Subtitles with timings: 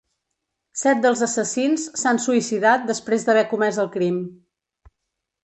[0.83, 4.19] Set dels assassins s’han suïcidat després d’haver comès el crim.